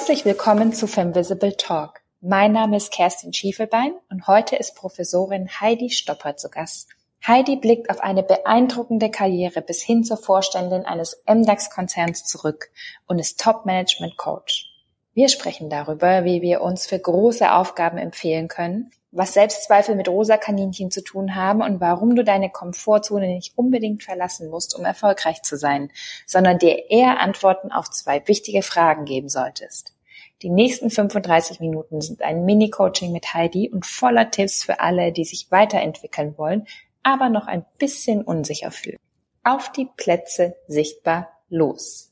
[0.00, 2.00] Herzlich willkommen zu Femvisible Talk.
[2.22, 6.88] Mein Name ist Kerstin Schiefelbein und heute ist Professorin Heidi Stopper zu Gast.
[7.24, 12.70] Heidi blickt auf eine beeindruckende Karriere bis hin zur Vorständin eines MDAX-Konzerns zurück
[13.08, 14.70] und ist Top-Management-Coach.
[15.12, 20.36] Wir sprechen darüber, wie wir uns für große Aufgaben empfehlen können, was Selbstzweifel mit rosa
[20.36, 25.42] Kaninchen zu tun haben und warum du deine Komfortzone nicht unbedingt verlassen musst, um erfolgreich
[25.42, 25.90] zu sein,
[26.26, 29.94] sondern dir eher Antworten auf zwei wichtige Fragen geben solltest.
[30.42, 35.24] Die nächsten 35 Minuten sind ein Mini-Coaching mit Heidi und voller Tipps für alle, die
[35.24, 36.66] sich weiterentwickeln wollen,
[37.02, 38.98] aber noch ein bisschen unsicher fühlen.
[39.44, 42.10] Auf die Plätze sichtbar los.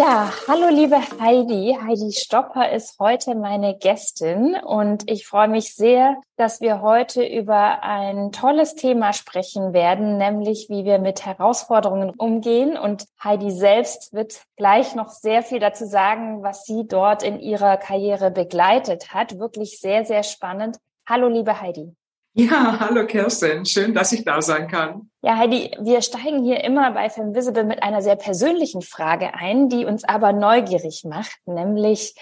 [0.00, 1.76] Ja, hallo liebe Heidi.
[1.78, 7.82] Heidi Stopper ist heute meine Gästin und ich freue mich sehr, dass wir heute über
[7.82, 12.78] ein tolles Thema sprechen werden, nämlich wie wir mit Herausforderungen umgehen.
[12.78, 17.76] Und Heidi selbst wird gleich noch sehr viel dazu sagen, was sie dort in ihrer
[17.76, 19.38] Karriere begleitet hat.
[19.38, 20.78] Wirklich sehr, sehr spannend.
[21.06, 21.94] Hallo liebe Heidi.
[22.32, 25.10] Ja, hallo Kerstin, schön, dass ich da sein kann.
[25.22, 29.84] Ja, Heidi, wir steigen hier immer bei Femvisible mit einer sehr persönlichen Frage ein, die
[29.84, 32.14] uns aber neugierig macht, nämlich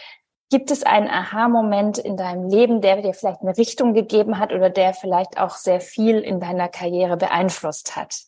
[0.51, 4.71] gibt es einen Aha-Moment in deinem Leben, der dir vielleicht eine Richtung gegeben hat oder
[4.71, 8.28] der vielleicht auch sehr viel in deiner Karriere beeinflusst hat?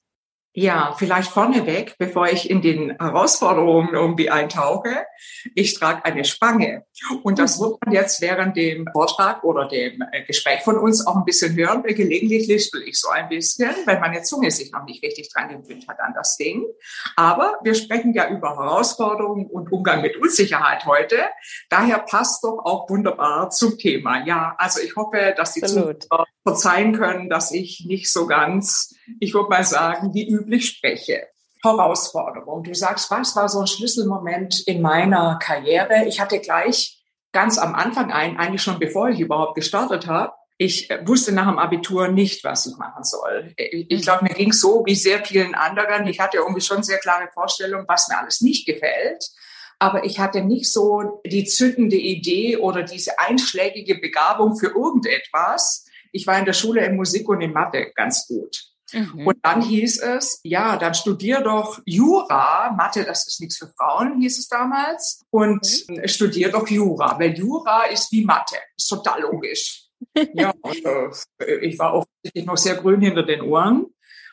[0.53, 5.07] Ja, vielleicht vorneweg, bevor ich in den Herausforderungen irgendwie eintauche.
[5.55, 6.85] Ich trage eine Spange.
[7.23, 11.15] Und das wird man jetzt während dem Vortrag oder dem äh, Gespräch von uns auch
[11.15, 11.85] ein bisschen hören.
[11.85, 15.87] Gelegentlich lispel ich so ein bisschen, weil meine Zunge sich noch nicht richtig dran gewöhnt
[15.87, 16.67] hat an das Ding.
[17.15, 21.19] Aber wir sprechen ja über Herausforderungen und Umgang mit Unsicherheit heute.
[21.69, 24.25] Daher passt doch auch wunderbar zum Thema.
[24.27, 29.35] Ja, also ich hoffe, dass die Zuhörer verzeihen können, dass ich nicht so ganz, ich
[29.35, 31.29] würde mal sagen, wie üblich spreche.
[31.63, 32.63] Herausforderung.
[32.63, 36.07] Du sagst, was war so ein Schlüsselmoment in meiner Karriere?
[36.07, 37.03] Ich hatte gleich
[37.33, 41.59] ganz am Anfang ein, eigentlich schon bevor ich überhaupt gestartet habe, ich wusste nach dem
[41.59, 43.55] Abitur nicht, was ich machen soll.
[43.57, 46.07] Ich glaube, mir ging so wie sehr vielen anderen.
[46.07, 49.25] Ich hatte irgendwie schon sehr klare Vorstellungen, was mir alles nicht gefällt.
[49.79, 56.27] Aber ich hatte nicht so die zündende Idee oder diese einschlägige Begabung für irgendetwas, ich
[56.27, 58.71] war in der Schule in Musik und in Mathe ganz gut.
[58.93, 59.27] Mhm.
[59.27, 62.73] Und dann hieß es, ja, dann studier doch Jura.
[62.77, 65.23] Mathe, das ist nichts für Frauen, hieß es damals.
[65.31, 66.09] Und mhm.
[66.09, 68.57] studier doch Jura, weil Jura ist wie Mathe.
[68.77, 69.87] Ist total logisch.
[70.35, 73.87] ja, äh, ich war offensichtlich noch sehr grün hinter den Ohren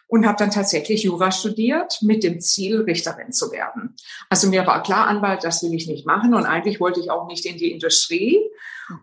[0.07, 3.95] und habe dann tatsächlich Jura studiert mit dem Ziel, Richterin zu werden.
[4.29, 7.28] Also mir war klar, Anwalt, das will ich nicht machen und eigentlich wollte ich auch
[7.28, 8.40] nicht in die Industrie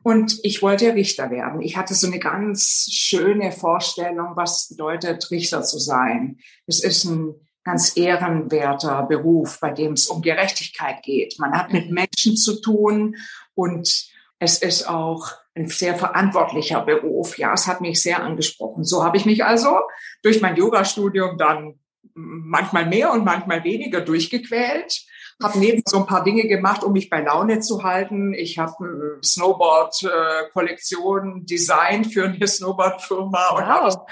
[0.03, 1.60] und ich wollte Richter werden.
[1.60, 6.38] Ich hatte so eine ganz schöne Vorstellung, was bedeutet, Richter zu sein.
[6.66, 11.38] Es ist ein ganz ehrenwerter Beruf, bei dem es um Gerechtigkeit geht.
[11.38, 13.16] Man hat mit Menschen zu tun
[13.54, 17.39] und es ist auch ein sehr verantwortlicher Beruf.
[17.39, 18.84] Ja, es hat mich sehr angesprochen.
[18.84, 19.78] So habe ich mich also
[20.22, 21.78] durch mein Yoga-Studium dann
[22.15, 25.05] manchmal mehr und manchmal weniger durchgequält.
[25.43, 28.34] Habe neben so ein paar Dinge gemacht, um mich bei Laune zu halten.
[28.34, 33.59] Ich habe Snowboard-Kollektion designt für eine Snowboard-Firma wow.
[33.59, 34.06] und habe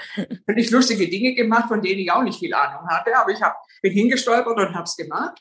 [0.45, 3.17] völlig lustige Dinge gemacht, von denen ich auch nicht viel Ahnung hatte.
[3.17, 5.39] Aber ich hab, bin hingestolpert und habe es gemacht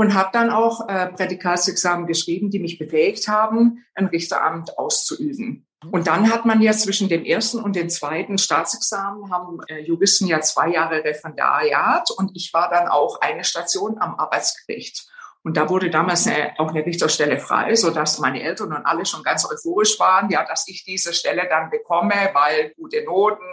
[0.00, 5.66] und habe dann auch äh, Prädikatsexamen geschrieben, die mich befähigt haben, ein Richteramt auszuüben.
[5.92, 10.26] Und dann hat man ja zwischen dem ersten und dem zweiten Staatsexamen haben äh, Juristen
[10.26, 15.06] ja zwei Jahre Referendariat und ich war dann auch eine Station am Arbeitsgericht.
[15.42, 19.04] Und da wurde damals eine, auch eine Richterstelle frei, so dass meine Eltern und alle
[19.04, 23.44] schon ganz euphorisch waren, ja, dass ich diese Stelle dann bekomme, weil gute Noten,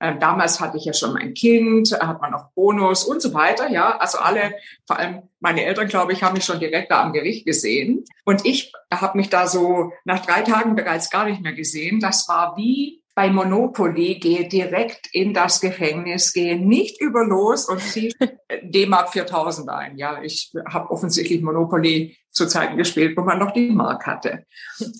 [0.00, 3.68] ähm, damals hatte ich ja schon mein Kind, hat man noch Bonus und so weiter.
[3.68, 4.54] Ja, also alle,
[4.86, 8.04] vor allem meine Eltern, glaube ich, haben mich schon direkt da am Gericht gesehen.
[8.24, 12.00] Und ich habe mich da so nach drei Tagen bereits gar nicht mehr gesehen.
[12.00, 17.80] Das war wie bei Monopoly, gehe direkt in das Gefängnis, gehe nicht über los und
[17.80, 18.12] ziehe
[18.62, 19.98] D-Mark 4000 ein.
[19.98, 24.44] Ja, ich habe offensichtlich Monopoly zu Zeiten gespielt, wo man noch die Mark hatte.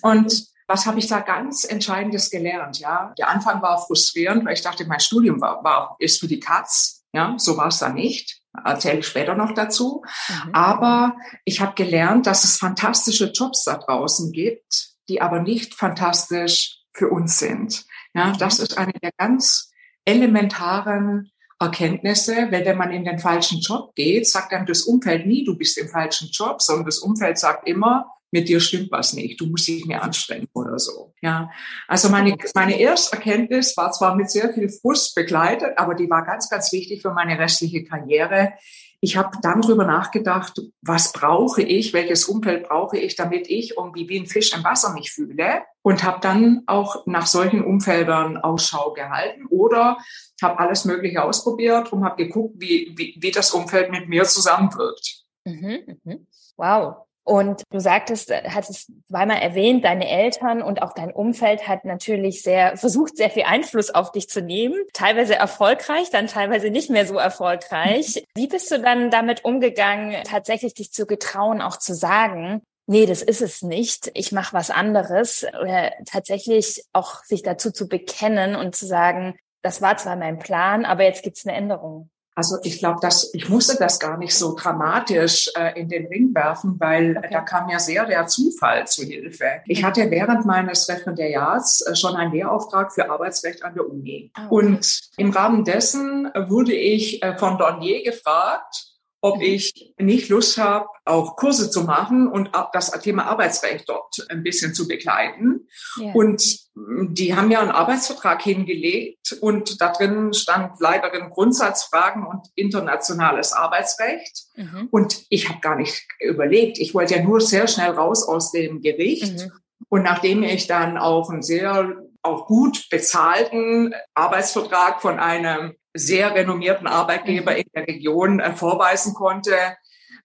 [0.01, 2.79] Und was habe ich da ganz Entscheidendes gelernt?
[2.79, 6.39] Ja, der Anfang war frustrierend, weil ich dachte, mein Studium war, war ist für die
[6.39, 7.03] Katz.
[7.11, 8.41] Ja, so war es da nicht.
[8.63, 10.03] Erzähle ich später noch dazu.
[10.27, 10.53] Mhm.
[10.53, 16.77] Aber ich habe gelernt, dass es fantastische Jobs da draußen gibt, die aber nicht fantastisch
[16.93, 17.85] für uns sind.
[18.13, 18.37] Ja, mhm.
[18.37, 19.71] das ist eine der ganz
[20.05, 25.43] elementaren Erkenntnisse, weil wenn man in den falschen Job geht, sagt dann das Umfeld nie,
[25.43, 29.39] du bist im falschen Job, sondern das Umfeld sagt immer, mit dir stimmt was nicht,
[29.39, 31.13] du musst dich mehr anstrengen oder so.
[31.21, 31.49] Ja,
[31.87, 36.25] also meine, meine erste Erkenntnis war zwar mit sehr viel Frust begleitet, aber die war
[36.25, 38.53] ganz, ganz wichtig für meine restliche Karriere.
[39.01, 44.09] Ich habe dann drüber nachgedacht, was brauche ich, welches Umfeld brauche ich, damit ich irgendwie
[44.09, 48.91] wie ein Fisch im Wasser mich fühle und habe dann auch nach solchen Umfeldern Ausschau
[48.91, 49.97] gehalten oder
[50.41, 55.23] habe alles Mögliche ausprobiert und habe geguckt, wie, wie, wie das Umfeld mit mir zusammenwirkt.
[55.45, 56.27] Mhm, mhm.
[56.57, 57.08] Wow.
[57.29, 62.41] Und du sagtest, äh, hattest zweimal erwähnt, deine Eltern und auch dein Umfeld hat natürlich
[62.41, 64.73] sehr versucht, sehr viel Einfluss auf dich zu nehmen.
[64.93, 68.25] Teilweise erfolgreich, dann teilweise nicht mehr so erfolgreich.
[68.35, 73.21] Wie bist du dann damit umgegangen, tatsächlich dich zu getrauen, auch zu sagen, nee, das
[73.21, 78.75] ist es nicht, ich mache was anderes, oder tatsächlich auch sich dazu zu bekennen und
[78.75, 82.09] zu sagen, das war zwar mein Plan, aber jetzt gibt's eine Änderung.
[82.39, 86.33] Also ich glaube, dass ich musste das gar nicht so dramatisch äh, in den Ring
[86.33, 87.27] werfen, weil okay.
[87.33, 89.59] da kam ja sehr der Zufall zu Hilfe.
[89.65, 94.31] Ich hatte während meines Referendariats äh, schon einen Lehrauftrag für Arbeitsrecht an der Uni.
[94.37, 94.65] Oh, okay.
[94.67, 98.88] Und im Rahmen dessen wurde ich äh, von Dornier gefragt,
[99.21, 99.41] ob mhm.
[99.41, 104.73] ich nicht Lust habe, auch Kurse zu machen und das Thema Arbeitsrecht dort ein bisschen
[104.73, 105.67] zu begleiten.
[105.97, 106.13] Yeah.
[106.13, 113.53] Und die haben ja einen Arbeitsvertrag hingelegt und da drin stand Leiterin Grundsatzfragen und internationales
[113.53, 114.45] Arbeitsrecht.
[114.55, 114.87] Mhm.
[114.91, 116.77] Und ich habe gar nicht überlegt.
[116.79, 119.45] Ich wollte ja nur sehr schnell raus aus dem Gericht.
[119.45, 119.51] Mhm.
[119.89, 126.87] Und nachdem ich dann auch einen sehr auch gut bezahlten Arbeitsvertrag von einem sehr renommierten
[126.87, 127.57] Arbeitgeber mhm.
[127.57, 129.55] in der Region äh, vorweisen konnte,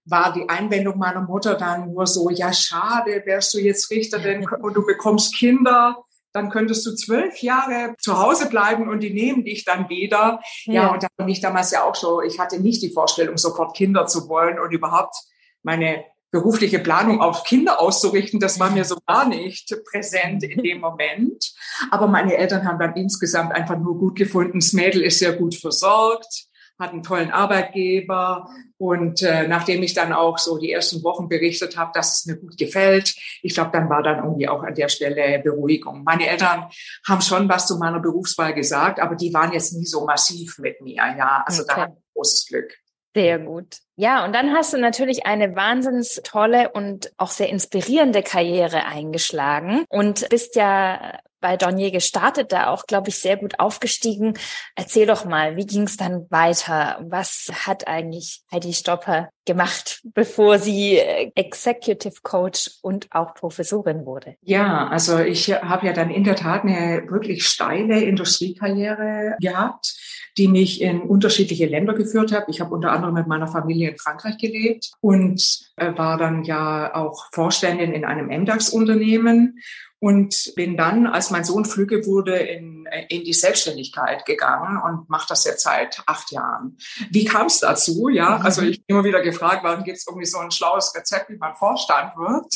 [0.05, 4.75] war die Einwendung meiner Mutter dann nur so, ja, schade, wärst du jetzt Richterin und
[4.75, 9.65] du bekommst Kinder, dann könntest du zwölf Jahre zu Hause bleiben und die nehmen dich
[9.65, 10.41] dann wieder.
[10.65, 13.39] Ja, ja und da bin ich damals ja auch so, ich hatte nicht die Vorstellung,
[13.39, 15.17] sofort Kinder zu wollen und überhaupt
[15.63, 16.05] meine
[16.35, 21.55] berufliche Planung auf Kinder auszurichten, das war mir so gar nicht präsent in dem Moment.
[21.93, 25.55] Aber meine Eltern haben dann insgesamt einfach nur gut gefunden, das Mädel ist sehr gut
[25.55, 28.49] versorgt, hat einen tollen Arbeitgeber.
[28.79, 32.35] Und äh, nachdem ich dann auch so die ersten Wochen berichtet habe, dass es mir
[32.35, 36.03] gut gefällt, ich glaube, dann war dann irgendwie auch an der Stelle Beruhigung.
[36.03, 36.69] Meine Eltern
[37.07, 40.81] haben schon was zu meiner Berufswahl gesagt, aber die waren jetzt nie so massiv mit
[40.81, 40.97] mir.
[41.17, 41.73] Ja, also okay.
[41.77, 42.75] da hatte ich großes Glück.
[43.17, 43.79] Sehr gut.
[43.97, 49.85] Ja, und dann hast du natürlich eine wahnsinns tolle und auch sehr inspirierende Karriere eingeschlagen
[49.89, 54.33] und bist ja bei Dornier gestartet, da auch, glaube ich, sehr gut aufgestiegen.
[54.77, 57.05] Erzähl doch mal, wie ging es dann weiter?
[57.07, 64.37] Was hat eigentlich Heidi Stopper gemacht, bevor sie äh, Executive Coach und auch Professorin wurde?
[64.41, 69.99] Ja, also ich habe ja dann in der Tat eine wirklich steile Industriekarriere gehabt,
[70.39, 72.45] die mich in unterschiedliche Länder geführt hat.
[72.49, 76.95] Ich habe unter anderem mit meiner Familie in Frankreich gelebt und äh, war dann ja
[76.95, 79.59] auch Vorständin in einem MDAX-Unternehmen
[80.05, 85.29] und bin dann, als mein Sohn flügge wurde, in, in die Selbstständigkeit gegangen und mache
[85.31, 86.77] das jetzt seit acht Jahren.
[87.11, 88.11] Wie kam es dazu?
[88.11, 88.45] Ja, mhm.
[88.45, 91.39] also ich bin immer wieder gefragt, warum gibt es irgendwie so ein schlaues Rezept, wie
[91.39, 92.53] man Vorstand wird?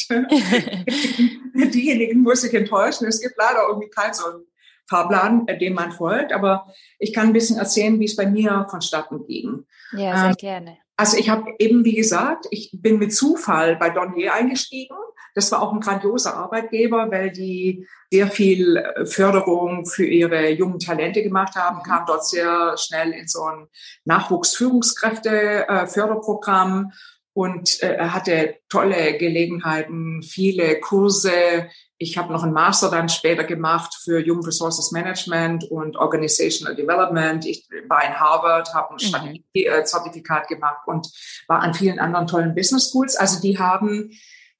[1.75, 3.07] Diejenigen muss ich enttäuschen.
[3.07, 4.45] Es gibt leider irgendwie keinen so einen
[4.87, 6.35] Fahrplan, dem man folgt.
[6.35, 6.67] Aber
[6.99, 9.65] ich kann ein bisschen erzählen, wie es bei mir vonstatten ging.
[9.93, 10.79] Ja, sehr ähm, gerne.
[10.99, 14.97] Also ich habe eben, wie gesagt, ich bin mit Zufall bei Donnier eingestiegen
[15.39, 20.81] das war auch ein grandioser Arbeitgeber, weil die sehr viel äh, Förderung für ihre jungen
[20.81, 23.69] Talente gemacht haben, kam dort sehr schnell in so ein
[24.05, 26.95] Nachwuchsführungskräfte-Förderprogramm äh,
[27.35, 31.69] und äh, hatte tolle Gelegenheiten, viele Kurse.
[31.99, 37.47] Ich habe noch einen Master dann später gemacht für Human Resources Management und Organizational Development.
[37.47, 39.07] Ich war in Harvard, habe ein mhm.
[39.07, 41.07] Strategiezertifikat gemacht und
[41.47, 43.15] war an vielen anderen tollen Business Schools.
[43.15, 44.11] Also die haben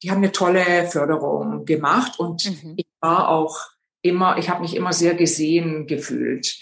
[0.03, 2.75] die haben eine tolle Förderung gemacht und mhm.
[2.77, 3.59] ich war auch
[4.03, 6.59] immer, ich habe mich immer sehr gesehen gefühlt.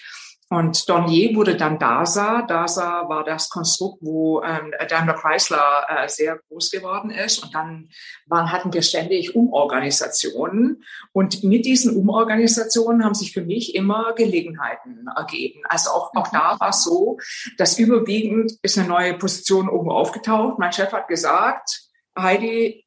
[0.48, 2.42] Und Dornier wurde dann DASA.
[2.42, 7.42] DASA war das Konstrukt, wo ähm, Daimler Chrysler äh, sehr groß geworden ist.
[7.42, 7.88] Und dann
[8.26, 10.84] waren, hatten wir ständig Umorganisationen.
[11.10, 15.62] Und mit diesen Umorganisationen haben sich für mich immer Gelegenheiten ergeben.
[15.68, 16.60] Also auch, auch da mhm.
[16.60, 17.18] war es so,
[17.58, 20.60] dass überwiegend ist eine neue Position oben aufgetaucht.
[20.60, 22.85] Mein Chef hat gesagt, Heidi,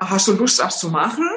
[0.00, 1.28] hast du Lust, das zu machen?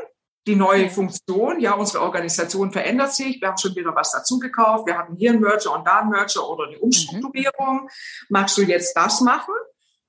[0.48, 3.40] Die neue Funktion, ja, unsere Organisation verändert sich.
[3.40, 4.88] Wir haben schon wieder was dazugekauft.
[4.88, 7.84] Wir hatten hier ein Merger und da ein Merger oder eine Umstrukturierung.
[7.84, 7.90] Mhm.
[8.30, 9.54] Magst du jetzt das machen?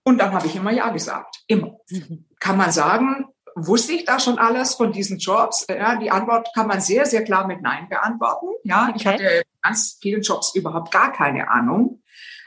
[0.05, 1.43] Und dann habe ich immer Ja gesagt.
[1.49, 1.77] Immer.
[1.91, 2.27] Mhm.
[2.41, 5.67] Kann man sagen, wusste ich da schon alles von diesen Jobs?
[5.69, 8.47] Ja, die Antwort kann man sehr, sehr klar mit Nein beantworten.
[8.65, 8.95] Ja, okay.
[8.97, 12.03] ich hatte ganz vielen Jobs überhaupt gar keine Ahnung.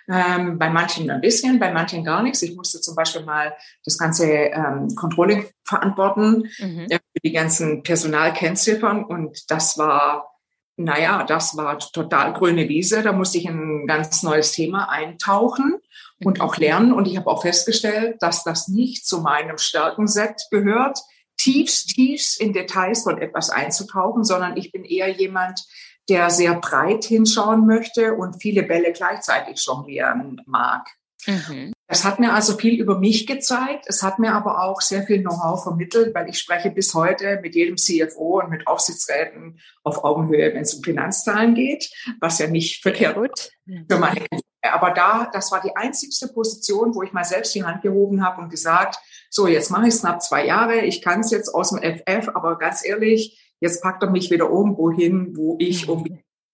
[0.07, 2.41] Ähm, bei manchen ein bisschen, bei manchen gar nichts.
[2.41, 6.87] Ich musste zum Beispiel mal das ganze ähm, Controlling verantworten mhm.
[6.89, 10.35] äh, für die ganzen Personalkennziffern und das war
[10.77, 13.01] naja, das war total grüne Wiese.
[13.01, 15.79] Da musste ich in ein ganz neues Thema eintauchen
[16.23, 16.91] und auch lernen.
[16.91, 20.99] Und ich habe auch festgestellt, dass das nicht zu meinem Stärkenset gehört,
[21.37, 25.65] tiefst, tiefst in Details von etwas einzutauchen, sondern ich bin eher jemand,
[26.09, 30.87] der sehr breit hinschauen möchte und viele Bälle gleichzeitig jonglieren mag.
[31.25, 31.73] Mhm.
[31.87, 33.85] Es hat mir also viel über mich gezeigt.
[33.87, 37.55] Es hat mir aber auch sehr viel Know-how vermittelt, weil ich spreche bis heute mit
[37.55, 42.81] jedem CFO und mit Aufsichtsräten auf Augenhöhe, wenn es um Finanzzahlen geht, was ja nicht
[42.81, 43.51] verkehrt gut
[43.89, 44.25] für meine
[44.71, 48.41] aber da, das war die einzigste Position, wo ich mal selbst die Hand gehoben habe
[48.41, 48.97] und gesagt,
[49.29, 52.29] so, jetzt mache ich es knapp zwei Jahre, ich kann es jetzt aus dem FF,
[52.33, 56.05] aber ganz ehrlich, jetzt packt er mich wieder irgendwo hin, wo ich um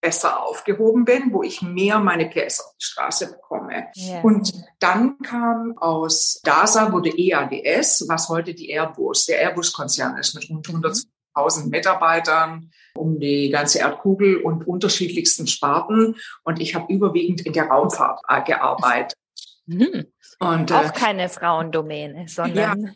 [0.02, 3.86] besser aufgehoben bin, wo ich mehr meine PS auf die Straße bekomme.
[3.96, 4.20] Yeah.
[4.22, 10.50] Und dann kam aus DASA wurde EADS, was heute die Airbus, der Airbus-Konzern ist mit
[10.50, 16.16] rund 100.000 Mitarbeitern um die ganze Erdkugel und unterschiedlichsten Sparten.
[16.42, 19.16] Und ich habe überwiegend in der Raumfahrt äh, gearbeitet.
[19.66, 20.06] Mhm.
[20.40, 22.80] Und, Auch äh, keine Frauendomäne, sondern.
[22.80, 22.92] Ja,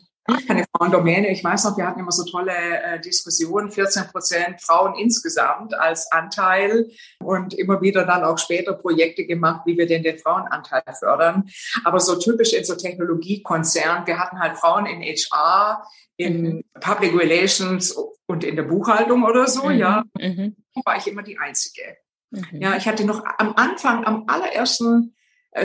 [0.47, 1.29] keine Frauendomäne.
[1.31, 6.11] Ich weiß noch, wir hatten immer so tolle äh, Diskussionen, 14 Prozent Frauen insgesamt als
[6.11, 11.49] Anteil und immer wieder dann auch später Projekte gemacht, wie wir denn den Frauenanteil fördern.
[11.83, 15.83] Aber so typisch in so Technologiekonzernen, wir hatten halt Frauen in HR,
[16.17, 16.63] in mhm.
[16.79, 19.77] Public Relations und in der Buchhaltung oder so, mhm.
[19.77, 20.55] ja, mhm.
[20.83, 21.97] war ich immer die Einzige.
[22.31, 22.61] Mhm.
[22.61, 25.15] Ja, ich hatte noch am Anfang, am allerersten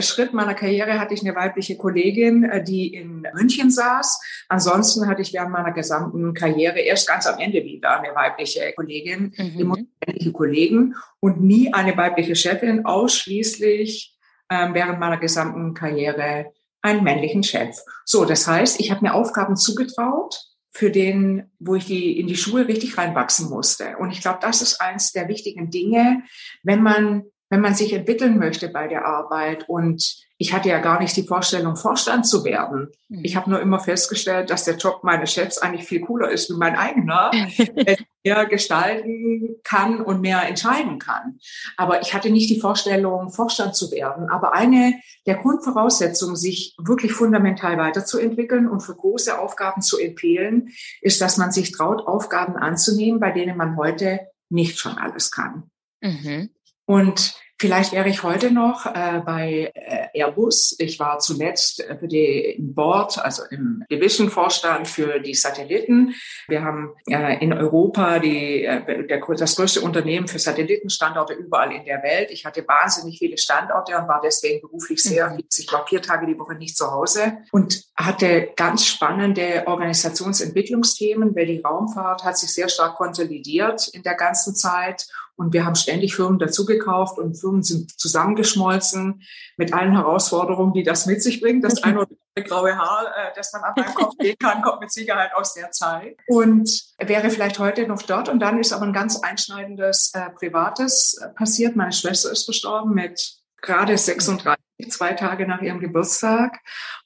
[0.01, 4.19] Schritt meiner Karriere hatte ich eine weibliche Kollegin, äh, die in München saß.
[4.49, 9.33] Ansonsten hatte ich während meiner gesamten Karriere erst ganz am Ende wieder eine weibliche Kollegin,
[9.37, 9.59] mhm.
[9.59, 14.17] immer männliche Kollegen und nie eine weibliche Chefin, ausschließlich
[14.49, 17.77] ähm, während meiner gesamten Karriere einen männlichen Chef.
[18.05, 20.39] So, das heißt, ich habe mir Aufgaben zugetraut,
[20.75, 23.95] für den, wo ich die in die Schuhe richtig reinwachsen musste.
[23.99, 26.23] Und ich glaube, das ist eins der wichtigen Dinge,
[26.63, 29.69] wenn man wenn man sich entwickeln möchte bei der Arbeit.
[29.69, 32.89] Und ich hatte ja gar nicht die Vorstellung, Vorstand zu werden.
[33.09, 33.19] Mhm.
[33.23, 36.57] Ich habe nur immer festgestellt, dass der Job meines Chefs eigentlich viel cooler ist wie
[36.57, 37.29] mein eigener,
[37.59, 41.37] der mehr gestalten kann und mehr entscheiden kann.
[41.77, 44.29] Aber ich hatte nicht die Vorstellung, Vorstand zu werden.
[44.31, 44.95] Aber eine
[45.27, 50.69] der Grundvoraussetzungen, sich wirklich fundamental weiterzuentwickeln und für große Aufgaben zu empfehlen,
[51.01, 55.69] ist, dass man sich traut, Aufgaben anzunehmen, bei denen man heute nicht schon alles kann.
[56.01, 56.49] Mhm.
[56.85, 60.75] Und Vielleicht wäre ich heute noch äh, bei äh, Airbus.
[60.79, 66.13] Ich war zuletzt für die im Board, also im Division-Vorstand für die Satelliten.
[66.49, 71.85] Wir haben äh, in Europa die, äh, der, das größte Unternehmen für Satellitenstandorte überall in
[71.85, 72.31] der Welt.
[72.31, 75.43] Ich hatte wahnsinnig viele Standorte und war deswegen beruflich sehr, mhm.
[75.57, 81.45] ich glaube, vier Tage die Woche nicht zu Hause und hatte ganz spannende Organisationsentwicklungsthemen, weil
[81.45, 86.15] die Raumfahrt hat sich sehr stark konsolidiert in der ganzen Zeit und wir haben ständig
[86.15, 89.23] Firmen dazugekauft und Firmen sind zusammengeschmolzen
[89.57, 91.63] mit allen Herausforderungen, die das mit sich bringt.
[91.63, 94.81] Das eine oder andere graue Haar, äh, das man an meinem Kopf gehen kann, kommt
[94.81, 96.17] mit Sicherheit aus der Zeit.
[96.27, 98.29] Und wäre vielleicht heute noch dort.
[98.29, 101.75] Und dann ist aber ein ganz einschneidendes äh, Privates äh, passiert.
[101.75, 106.59] Meine Schwester ist verstorben mit gerade 36, zwei Tage nach ihrem Geburtstag.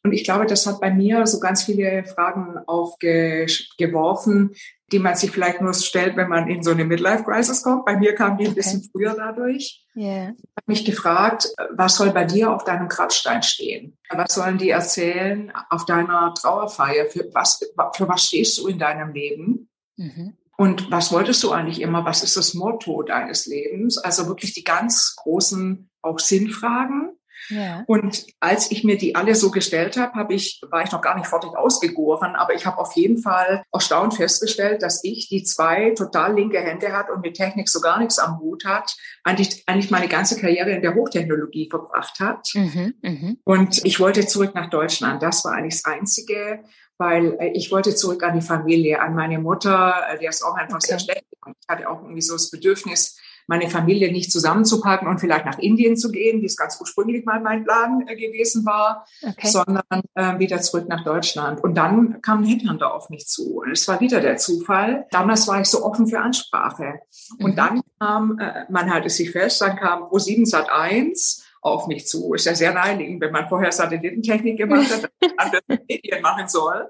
[0.04, 4.52] Und ich glaube, das hat bei mir so ganz viele Fragen aufgeworfen,
[4.92, 7.86] die man sich vielleicht nur stellt, wenn man in so eine Midlife-Crisis kommt.
[7.86, 8.56] Bei mir kam die ein okay.
[8.56, 9.86] bisschen früher dadurch.
[9.96, 10.30] Yeah.
[10.30, 13.98] Ich habe mich gefragt, was soll bei dir auf deinem Grabstein stehen?
[14.10, 17.08] Was sollen die erzählen auf deiner Trauerfeier?
[17.08, 17.60] Für was,
[17.96, 19.70] für was stehst du in deinem Leben?
[19.98, 20.38] Mhm.
[20.58, 22.04] Und was wolltest du eigentlich immer?
[22.06, 23.98] Was ist das Motto deines Lebens?
[23.98, 27.12] Also wirklich die ganz großen auch Sinnfragen.
[27.50, 27.84] Ja.
[27.88, 31.16] Und als ich mir die alle so gestellt habe, habe ich, war ich noch gar
[31.16, 35.92] nicht fertig ausgegoren, aber ich habe auf jeden Fall erstaunt festgestellt, dass ich, die zwei
[35.92, 39.92] total linke Hände hat und mit Technik so gar nichts am Hut hat, eigentlich, eigentlich
[39.92, 42.50] meine ganze Karriere in der Hochtechnologie verbracht hat.
[42.54, 43.36] Mhm, mh.
[43.44, 45.22] Und ich wollte zurück nach Deutschland.
[45.24, 46.64] Das war eigentlich das Einzige,
[46.98, 50.56] weil äh, ich wollte zurück an die Familie, an meine Mutter, äh, die ist auch
[50.56, 50.88] einfach okay.
[50.88, 51.26] sehr schlecht.
[51.32, 55.96] Ich hatte auch irgendwie so das Bedürfnis, meine Familie nicht zusammenzupacken und vielleicht nach Indien
[55.98, 59.48] zu gehen, wie es ganz ursprünglich mal mein Plan äh, gewesen war, okay.
[59.48, 59.84] sondern
[60.16, 61.64] äh, wieder zurück nach Deutschland.
[61.64, 63.62] Und dann kam ein Headhunter auf mich zu.
[63.62, 65.08] Und es war wieder der Zufall.
[65.12, 67.00] Damals war ich so offen für Ansprache.
[67.40, 67.56] Und mhm.
[67.56, 72.34] dann kam, äh, man halte sich fest, dann kam Pro7 Sat 1 auf mich zu.
[72.34, 75.32] Ist ja sehr naheliegend, wenn man vorher Satellitentechnik gemacht hat, dass
[75.68, 76.90] man Medien machen soll.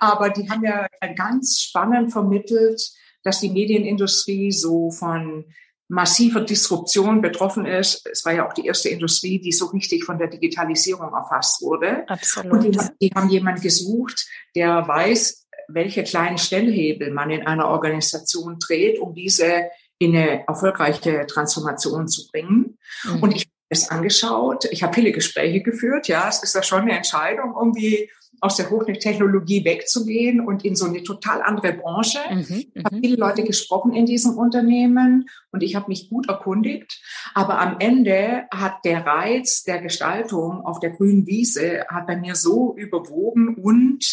[0.00, 2.92] Aber die haben ja ganz spannend vermittelt,
[3.22, 5.46] dass die Medienindustrie so von
[5.88, 8.06] massiver Disruption betroffen ist.
[8.10, 12.08] Es war ja auch die erste Industrie, die so richtig von der Digitalisierung erfasst wurde.
[12.08, 12.52] Absolut.
[12.52, 18.58] Und die, die haben jemanden gesucht, der weiß, welche kleinen Stellhebel man in einer Organisation
[18.58, 19.64] dreht, um diese
[19.98, 22.78] in eine erfolgreiche Transformation zu bringen.
[23.04, 23.22] Mhm.
[23.22, 24.66] Und ich habe es angeschaut.
[24.70, 26.08] Ich habe viele Gespräche geführt.
[26.08, 28.10] Ja, es ist ja schon eine Entscheidung, irgendwie
[28.44, 32.18] aus der Hochtechnologie wegzugehen und in so eine total andere Branche.
[32.30, 33.00] Mhm, ich habe mhm.
[33.00, 37.00] viele Leute gesprochen in diesem Unternehmen und ich habe mich gut erkundigt.
[37.32, 42.34] Aber am Ende hat der Reiz der Gestaltung auf der grünen Wiese hat bei mir
[42.34, 44.04] so überwogen und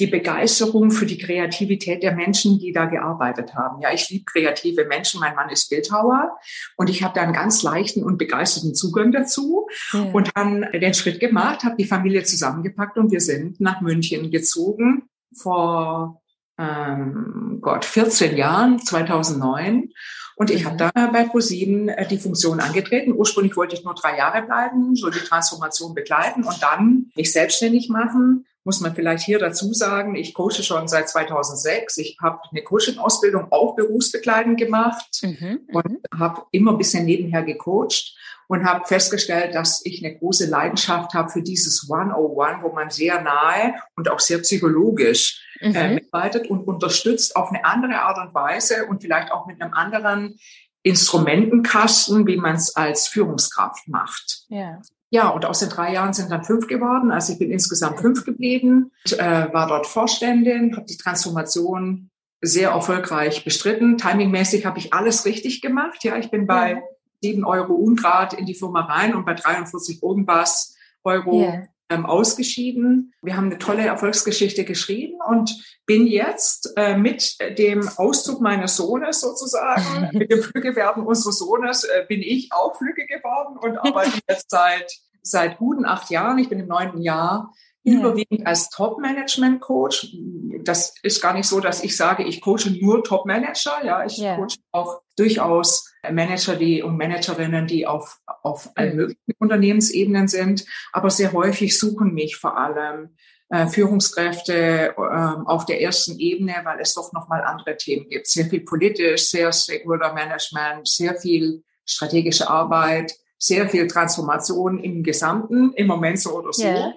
[0.00, 3.80] die Begeisterung für die Kreativität der Menschen, die da gearbeitet haben.
[3.80, 5.20] Ja, ich liebe kreative Menschen.
[5.20, 6.36] Mein Mann ist Bildhauer
[6.76, 10.02] und ich habe da einen ganz leichten und begeisterten Zugang dazu ja.
[10.12, 15.08] und dann den Schritt gemacht, habe die Familie zusammengepackt und wir sind nach München gezogen
[15.36, 16.22] vor
[16.58, 19.90] ähm, Gott 14 Jahren, 2009.
[20.36, 20.66] Und ich mhm.
[20.66, 23.12] habe da bei ProSieben äh, die Funktion angetreten.
[23.12, 27.88] Ursprünglich wollte ich nur drei Jahre bleiben, so die Transformation begleiten und dann mich selbstständig
[27.88, 31.98] machen muss man vielleicht hier dazu sagen, ich coache schon seit 2006.
[31.98, 36.18] Ich habe eine Coaching-Ausbildung auch berufsbegleitend gemacht mhm, und mhm.
[36.18, 38.16] habe immer ein bisschen nebenher gecoacht
[38.48, 43.20] und habe festgestellt, dass ich eine große Leidenschaft habe für dieses 101, wo man sehr
[43.22, 45.74] nahe und auch sehr psychologisch äh, mhm.
[45.74, 49.74] äh, mitarbeitet und unterstützt auf eine andere Art und Weise und vielleicht auch mit einem
[49.74, 50.38] anderen
[50.82, 54.44] Instrumentenkasten, wie man es als Führungskraft macht.
[54.48, 54.80] Ja.
[55.14, 57.12] Ja, und aus den drei Jahren sind dann fünf geworden.
[57.12, 62.70] Also ich bin insgesamt fünf geblieben, und, äh, war dort Vorständin, habe die Transformation sehr
[62.70, 63.96] erfolgreich bestritten.
[63.96, 66.02] Timingmäßig habe ich alles richtig gemacht.
[66.02, 66.82] Ja, ich bin bei
[67.22, 71.62] sieben Euro Ungrad in die Firma rein und bei 43 irgendwas Euro yeah
[71.94, 73.12] ähm, ausgeschieden.
[73.22, 75.54] Wir haben eine tolle Erfolgsgeschichte geschrieben und
[75.86, 82.04] bin jetzt äh, mit dem Auszug meines Sohnes sozusagen, mit dem Flüggewerben unseres Sohnes, äh,
[82.08, 86.60] bin ich auch Flügge geworden und arbeite jetzt seit, seit guten acht Jahren, ich bin
[86.60, 87.98] im neunten Jahr, ja.
[87.98, 90.16] überwiegend als Top-Management-Coach.
[90.64, 93.84] Das ist gar nicht so, dass ich sage, ich coache nur Top-Manager.
[93.84, 94.36] Ja, ich ja.
[94.36, 100.64] coache auch durchaus Manager, die und Managerinnen, die auf, auf allen möglichen Unternehmensebenen sind.
[100.92, 103.16] Aber sehr häufig suchen mich vor allem
[103.48, 108.26] äh, Führungskräfte äh, auf der ersten Ebene, weil es doch nochmal andere Themen gibt.
[108.26, 115.72] Sehr viel politisch, sehr Stakeholder Management, sehr viel strategische Arbeit, sehr viel Transformation im Gesamten,
[115.74, 116.64] im Moment so oder so.
[116.64, 116.94] Yeah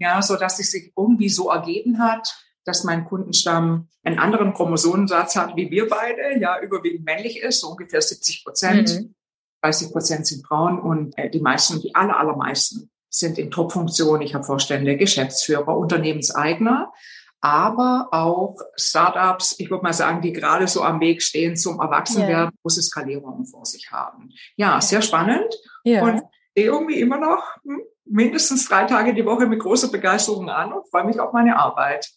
[0.00, 5.36] ja, so dass es sich irgendwie so ergeben hat, dass mein Kundenstamm einen anderen Chromosomensatz
[5.36, 8.88] hat wie wir beide, ja, überwiegend männlich ist, so ungefähr 70 Prozent.
[8.94, 9.14] Mhm.
[9.62, 14.22] 30 Prozent sind Frauen und äh, die meisten, die aller, allermeisten sind in Top-Funktionen.
[14.22, 16.92] Ich habe Vorstände, Geschäftsführer, Unternehmenseigner,
[17.40, 22.50] aber auch Startups, ich würde mal sagen, die gerade so am Weg stehen zum Erwachsenwerden,
[22.50, 22.62] yeah.
[22.62, 24.30] große Skalierungen vor sich haben.
[24.56, 25.54] Ja, sehr spannend.
[25.84, 26.04] Yeah.
[26.04, 26.22] Und
[26.54, 31.04] irgendwie immer noch hm, mindestens drei Tage die Woche mit großer Begeisterung an und freue
[31.04, 32.10] mich auf meine Arbeit.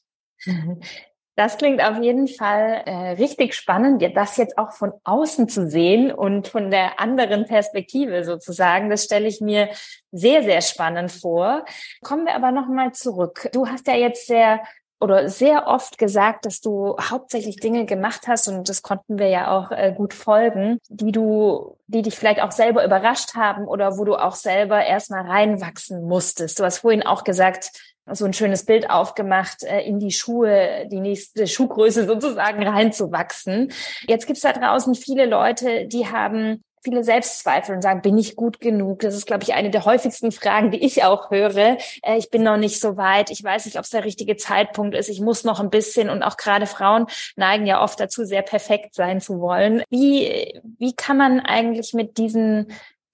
[1.35, 6.11] Das klingt auf jeden Fall äh, richtig spannend, das jetzt auch von außen zu sehen
[6.11, 8.91] und von der anderen Perspektive sozusagen.
[8.91, 9.69] Das stelle ich mir
[10.11, 11.65] sehr, sehr spannend vor.
[12.03, 13.49] Kommen wir aber nochmal zurück.
[13.51, 14.61] Du hast ja jetzt sehr
[15.03, 19.51] oder sehr oft gesagt, dass du hauptsächlich Dinge gemacht hast und das konnten wir ja
[19.51, 24.05] auch äh, gut folgen, die du, die dich vielleicht auch selber überrascht haben oder wo
[24.05, 26.59] du auch selber erstmal reinwachsen musstest.
[26.59, 27.71] Du hast vorhin auch gesagt,
[28.11, 33.71] so ein schönes Bild aufgemacht, äh, in die Schuhe, die nächste Schuhgröße sozusagen reinzuwachsen.
[34.07, 38.59] Jetzt gibt's da draußen viele Leute, die haben viele Selbstzweifel und sagen, bin ich gut
[38.59, 38.99] genug?
[38.99, 41.77] Das ist, glaube ich, eine der häufigsten Fragen, die ich auch höre.
[42.01, 43.31] Äh, ich bin noch nicht so weit.
[43.31, 45.09] Ich weiß nicht, ob es der richtige Zeitpunkt ist.
[45.09, 46.09] Ich muss noch ein bisschen.
[46.09, 49.83] Und auch gerade Frauen neigen ja oft dazu, sehr perfekt sein zu wollen.
[49.89, 52.67] Wie, wie kann man eigentlich mit diesen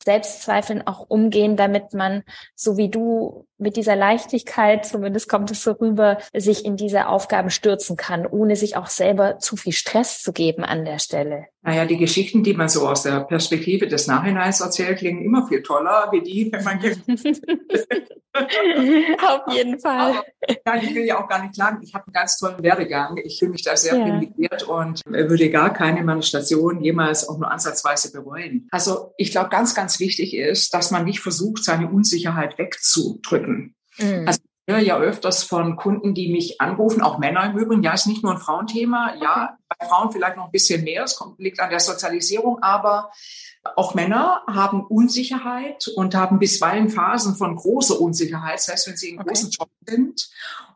[0.03, 2.23] Selbstzweifeln auch umgehen, damit man,
[2.55, 7.49] so wie du, mit dieser Leichtigkeit, zumindest kommt es so rüber, sich in diese Aufgaben
[7.49, 11.47] stürzen kann, ohne sich auch selber zu viel Stress zu geben an der Stelle.
[11.61, 15.61] Naja, die Geschichten, die man so aus der Perspektive des Nachhineins erzählt, klingen immer viel
[15.61, 16.79] toller, wie die, wenn man
[19.27, 20.11] Auf jeden Fall.
[20.11, 20.23] Aber,
[20.65, 21.81] nein, ich will ja auch gar nicht klagen.
[21.83, 23.19] Ich habe einen ganz tollen Werdegang.
[23.23, 24.03] Ich fühle mich da sehr ja.
[24.03, 28.69] privilegiert und würde gar keine meiner Stationen jemals auch nur ansatzweise bereuen.
[28.71, 33.75] Also ich glaube, ganz, ganz wichtig ist, dass man nicht versucht, seine Unsicherheit wegzudrücken.
[33.97, 34.27] Mhm.
[34.27, 37.83] Also ich höre ja öfters von Kunden, die mich anrufen, auch Männer im Übrigen.
[37.83, 39.15] Ja, ist nicht nur ein Frauenthema.
[39.21, 41.03] Ja, Frauen vielleicht noch ein bisschen mehr.
[41.03, 43.11] Es kommt, liegt an der Sozialisierung, aber
[43.75, 49.09] auch Männer haben Unsicherheit und haben bisweilen Phasen von großer Unsicherheit, das heißt, wenn sie
[49.09, 49.29] in okay.
[49.29, 50.29] großen Job sind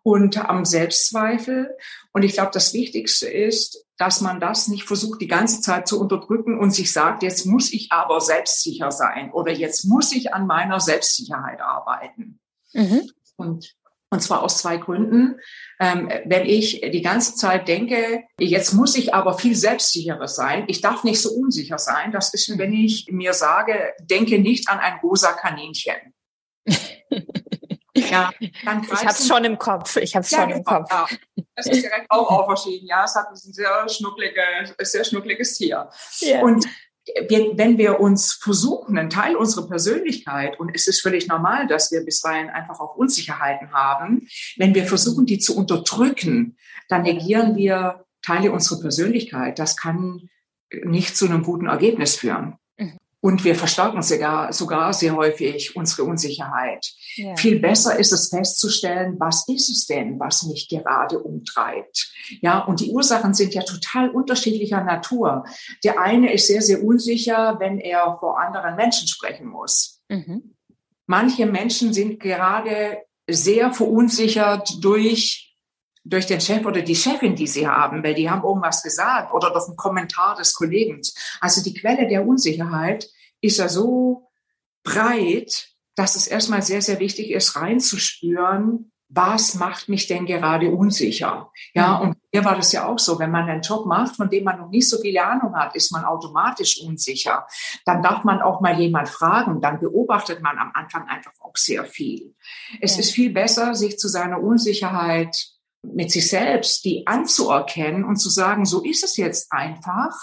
[0.03, 1.75] und haben Selbstzweifel.
[2.11, 5.99] Und ich glaube, das Wichtigste ist, dass man das nicht versucht, die ganze Zeit zu
[5.99, 10.45] unterdrücken und sich sagt, jetzt muss ich aber selbstsicher sein oder jetzt muss ich an
[10.45, 12.39] meiner Selbstsicherheit arbeiten.
[12.73, 13.09] Mhm.
[13.37, 13.75] Und,
[14.09, 15.39] und zwar aus zwei Gründen.
[15.83, 20.79] Ähm, wenn ich die ganze Zeit denke, jetzt muss ich aber viel selbstsicherer sein, ich
[20.79, 24.99] darf nicht so unsicher sein, das ist, wenn ich mir sage, denke nicht an ein
[25.03, 26.13] rosa Kaninchen.
[27.95, 28.31] Ja,
[28.65, 29.97] dann ich habe es schon im Kopf.
[29.97, 30.89] Ich habe es ja, schon im Kopf.
[30.89, 31.07] Ja.
[31.55, 32.87] Das ist direkt auch auferschieden.
[32.87, 35.89] Ja, es hat ein sehr schnuckliges, sehr schnuckliges Tier.
[36.21, 36.41] Ja.
[36.41, 36.65] Und
[37.27, 42.03] wenn wir uns versuchen, einen Teil unserer Persönlichkeit, und es ist völlig normal, dass wir
[42.05, 48.51] bisweilen einfach auch Unsicherheiten haben, wenn wir versuchen, die zu unterdrücken, dann negieren wir Teile
[48.51, 49.59] unserer Persönlichkeit.
[49.59, 50.29] Das kann
[50.83, 52.57] nicht zu einem guten Ergebnis führen.
[53.23, 56.91] Und wir verstärken sogar, sogar sehr häufig unsere Unsicherheit.
[57.15, 57.37] Ja.
[57.37, 62.11] Viel besser ist es festzustellen, was ist es denn, was mich gerade umtreibt?
[62.41, 65.45] Ja, und die Ursachen sind ja total unterschiedlicher Natur.
[65.85, 70.01] Der eine ist sehr, sehr unsicher, wenn er vor anderen Menschen sprechen muss.
[70.09, 70.55] Mhm.
[71.05, 75.52] Manche Menschen sind gerade sehr verunsichert durch
[76.03, 79.51] durch den Chef oder die Chefin, die sie haben, weil die haben irgendwas gesagt oder
[79.51, 81.01] durch einen Kommentar des Kollegen.
[81.39, 83.09] Also die Quelle der Unsicherheit
[83.41, 84.29] ist ja so
[84.83, 91.51] breit, dass es erstmal sehr, sehr wichtig ist, reinzuspüren, was macht mich denn gerade unsicher?
[91.75, 94.43] Ja, und hier war das ja auch so, wenn man einen Job macht, von dem
[94.43, 97.45] man noch nicht so viel Ahnung hat, ist man automatisch unsicher.
[97.85, 101.85] Dann darf man auch mal jemand fragen, dann beobachtet man am Anfang einfach auch sehr
[101.85, 102.33] viel.
[102.81, 103.01] Es ja.
[103.01, 105.52] ist viel besser, sich zu seiner Unsicherheit
[105.83, 110.15] mit sich selbst, die anzuerkennen und zu sagen, so ist es jetzt einfach,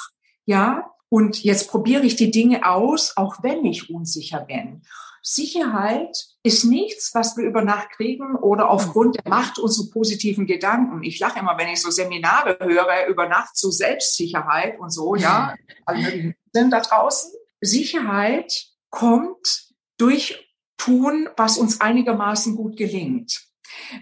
[0.47, 4.83] ja, und jetzt probiere ich die Dinge aus, auch wenn ich unsicher bin.
[5.23, 11.03] Sicherheit ist nichts, was wir über Nacht kriegen oder aufgrund der Macht unserer positiven Gedanken.
[11.03, 15.55] Ich lache immer, wenn ich so Seminare höre über Nacht zu Selbstsicherheit und so, ja,
[15.85, 17.33] alle möglichen sind da draußen.
[17.61, 19.69] Sicherheit kommt
[19.99, 23.50] durch Tun, was uns einigermaßen gut gelingt.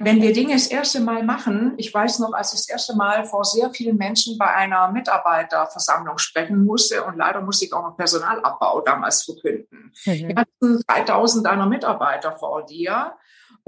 [0.00, 3.24] Wenn wir Dinge das erste Mal machen, ich weiß noch, als ich das erste Mal
[3.24, 7.96] vor sehr vielen Menschen bei einer Mitarbeiterversammlung sprechen musste und leider musste ich auch noch
[7.96, 9.92] Personalabbau damals verkünden.
[10.04, 10.28] Mhm.
[10.28, 13.14] Wir hatten 3000 deiner Mitarbeiter vor dir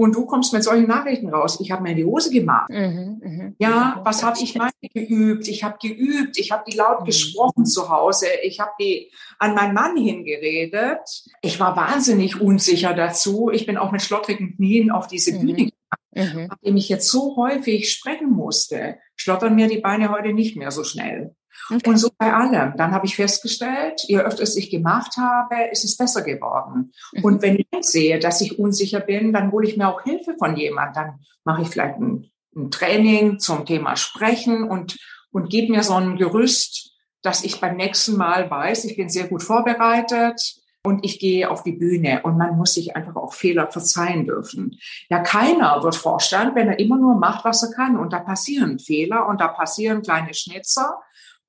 [0.01, 1.59] und du kommst mit solchen Nachrichten raus.
[1.61, 2.71] Ich habe mir die Hose gemacht.
[2.71, 3.53] Mhm, mh.
[3.59, 5.47] Ja, was habe ich mal geübt?
[5.47, 7.05] Ich habe geübt, ich habe die laut mhm.
[7.05, 11.01] gesprochen zu Hause, ich habe die an meinen Mann hingeredet.
[11.43, 13.51] Ich war wahnsinnig unsicher dazu.
[13.53, 15.41] Ich bin auch mit schlottrigen Knien auf diese mhm.
[15.41, 15.71] Bühne
[16.13, 16.47] Mhm.
[16.49, 20.85] Nachdem ich jetzt so häufig sprechen musste, schlottern mir die Beine heute nicht mehr so
[20.85, 21.35] schnell.
[21.69, 21.89] Okay.
[21.89, 22.75] Und so bei allem.
[22.77, 26.93] Dann habe ich festgestellt, je öfter ich gemacht habe, ist es besser geworden.
[27.13, 27.25] Mhm.
[27.25, 30.57] Und wenn ich sehe, dass ich unsicher bin, dann hole ich mir auch Hilfe von
[30.57, 30.95] jemandem.
[30.95, 34.99] Dann mache ich vielleicht ein, ein Training zum Thema Sprechen und,
[35.31, 36.93] und gebe mir so ein Gerüst,
[37.23, 41.63] dass ich beim nächsten Mal weiß, ich bin sehr gut vorbereitet und ich gehe auf
[41.63, 44.79] die Bühne und man muss sich einfach auch Fehler verzeihen dürfen.
[45.09, 48.79] Ja, keiner wird Vorstand, wenn er immer nur macht, was er kann und da passieren
[48.79, 51.01] Fehler und da passieren kleine Schnitzer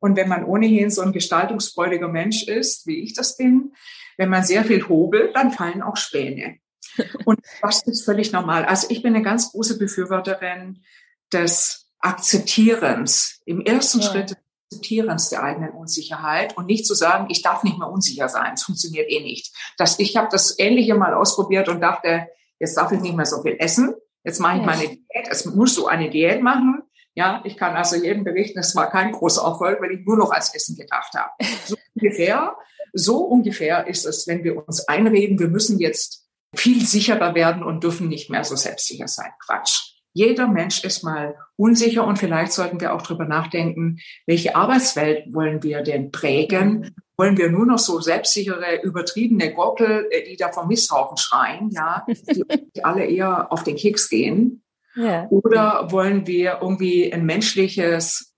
[0.02, 3.74] und wenn man ohnehin so ein gestaltungsfreudiger Mensch ist, wie ich das bin,
[4.18, 6.58] wenn man sehr viel hobelt, dann fallen auch Späne.
[7.26, 8.66] Und das ist völlig normal.
[8.66, 10.84] Also ich bin eine ganz große Befürworterin
[11.32, 13.42] des Akzeptierens.
[13.46, 14.10] Im ersten ja.
[14.10, 14.38] Schritt
[14.72, 18.54] Akzeptierens der eigenen Unsicherheit und nicht zu sagen, ich darf nicht mehr unsicher sein.
[18.54, 19.54] Es funktioniert eh nicht.
[19.78, 23.42] Das, ich habe das Ähnliche mal ausprobiert und dachte, jetzt darf ich nicht mehr so
[23.42, 23.94] viel essen.
[24.24, 25.28] Jetzt mache ich meine Diät.
[25.30, 26.84] Es muss so eine Diät machen.
[27.16, 30.32] Ja, ich kann also jedem berichten, es war kein großer Erfolg, weil ich nur noch
[30.32, 31.32] als Essen gedacht habe.
[31.66, 32.56] So ungefähr,
[32.94, 37.84] so ungefähr ist es, wenn wir uns einreden, wir müssen jetzt viel sicherer werden und
[37.84, 39.32] dürfen nicht mehr so selbstsicher sein.
[39.46, 39.91] Quatsch.
[40.14, 45.64] Jeder Mensch ist mal unsicher und vielleicht sollten wir auch darüber nachdenken, welche Arbeitswelt wollen
[45.64, 46.94] wir denn prägen?
[47.18, 52.06] Wollen wir nur noch so selbstsichere, übertriebene Gockel, äh, die da vom Misthaufen schreien, ja,
[52.08, 52.44] die
[52.84, 54.64] alle eher auf den Keks gehen?
[54.96, 55.28] Ja.
[55.30, 58.34] Oder wollen wir irgendwie ein menschliches,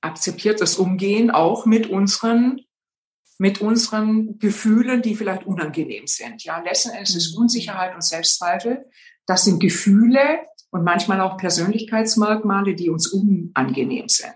[0.00, 2.60] akzeptiertes Umgehen auch mit unseren
[3.38, 6.42] mit unseren Gefühlen, die vielleicht unangenehm sind.
[6.44, 7.42] Ja, letzten Endes ist mhm.
[7.42, 8.86] Unsicherheit und Selbstzweifel.
[9.26, 14.34] Das sind Gefühle, und manchmal auch Persönlichkeitsmerkmale, die uns unangenehm sind.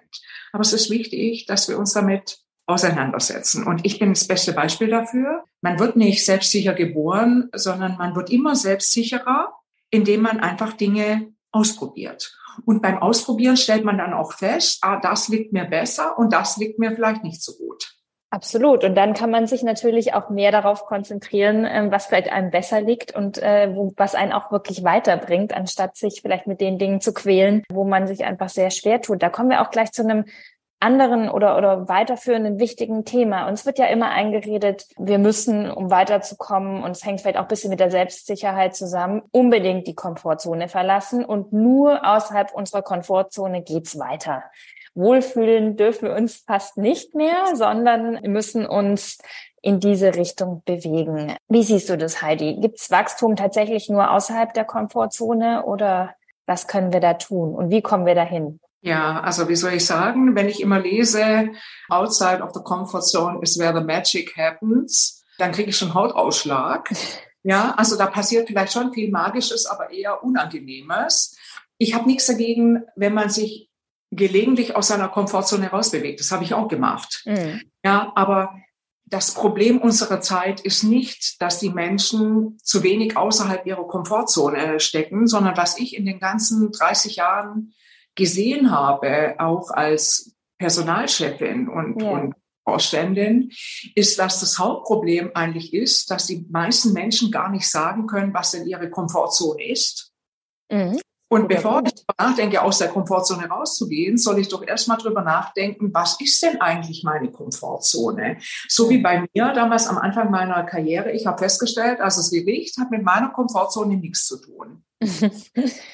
[0.52, 3.66] Aber es ist wichtig, dass wir uns damit auseinandersetzen.
[3.66, 5.44] Und ich bin das beste Beispiel dafür.
[5.60, 9.52] Man wird nicht selbstsicher geboren, sondern man wird immer selbstsicherer,
[9.90, 12.36] indem man einfach Dinge ausprobiert.
[12.64, 16.56] Und beim Ausprobieren stellt man dann auch fest, ah, das liegt mir besser und das
[16.56, 17.94] liegt mir vielleicht nicht so gut.
[18.32, 18.84] Absolut.
[18.84, 22.80] Und dann kann man sich natürlich auch mehr darauf konzentrieren, ähm, was vielleicht einem besser
[22.80, 27.12] liegt und äh, was einen auch wirklich weiterbringt, anstatt sich vielleicht mit den Dingen zu
[27.12, 29.20] quälen, wo man sich einfach sehr schwer tut.
[29.20, 30.26] Da kommen wir auch gleich zu einem
[30.78, 33.48] anderen oder, oder weiterführenden wichtigen Thema.
[33.48, 37.48] Uns wird ja immer eingeredet, wir müssen, um weiterzukommen, und es hängt vielleicht auch ein
[37.48, 43.98] bisschen mit der Selbstsicherheit zusammen, unbedingt die Komfortzone verlassen und nur außerhalb unserer Komfortzone geht's
[43.98, 44.44] weiter.
[44.94, 49.18] Wohlfühlen dürfen wir uns fast nicht mehr, sondern müssen uns
[49.62, 51.36] in diese Richtung bewegen.
[51.48, 52.56] Wie siehst du das, Heidi?
[52.60, 56.14] Gibt's Wachstum tatsächlich nur außerhalb der Komfortzone oder
[56.46, 58.58] was können wir da tun und wie kommen wir dahin?
[58.82, 61.50] Ja, also wie soll ich sagen, wenn ich immer lese,
[61.90, 66.90] outside of the comfort zone is where the magic happens, dann kriege ich schon Hautausschlag.
[67.42, 71.38] Ja, also da passiert vielleicht schon viel Magisches, aber eher Unangenehmes.
[71.78, 73.69] Ich habe nichts dagegen, wenn man sich
[74.10, 76.20] gelegentlich aus seiner Komfortzone herausbewegt.
[76.20, 77.22] Das habe ich auch gemacht.
[77.26, 77.62] Mhm.
[77.84, 78.54] Ja, aber
[79.06, 85.26] das Problem unserer Zeit ist nicht, dass die Menschen zu wenig außerhalb ihrer Komfortzone stecken,
[85.26, 87.74] sondern was ich in den ganzen 30 Jahren
[88.14, 92.10] gesehen habe, auch als Personalchefin und, ja.
[92.10, 93.50] und Vorständin,
[93.94, 98.52] ist, dass das Hauptproblem eigentlich ist, dass die meisten Menschen gar nicht sagen können, was
[98.52, 100.12] denn ihre Komfortzone ist.
[100.70, 101.00] Mhm.
[101.32, 106.20] Und bevor ich nachdenke, aus der Komfortzone rauszugehen, soll ich doch erstmal drüber nachdenken, was
[106.20, 108.38] ist denn eigentlich meine Komfortzone?
[108.66, 112.76] So wie bei mir damals am Anfang meiner Karriere, ich habe festgestellt, also das Gewicht
[112.78, 114.84] hat mit meiner Komfortzone nichts zu tun.